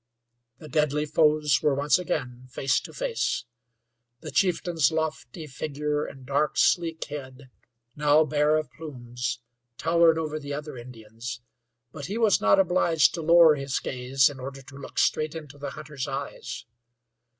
[0.57, 3.45] The deadly foes were once again face to face.
[4.21, 7.51] The chieftain's lofty figure and dark, sleek head,
[7.95, 9.41] now bare of plumes,
[9.77, 11.41] towered over the other Indians,
[11.91, 15.59] but he was not obliged to lower his gaze in order to look straight into
[15.59, 16.65] the hunter's eyes.